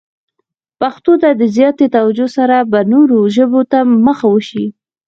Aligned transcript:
پښتو 0.79 1.13
ته 1.21 1.29
د 1.39 1.41
زیاتې 1.55 1.85
توجه 1.95 2.27
سره 2.37 2.57
به 2.71 2.79
نورو 2.93 3.17
ژبو 3.35 3.61
ته 3.71 3.79
مخه 4.07 4.27
وشي. 4.33 4.65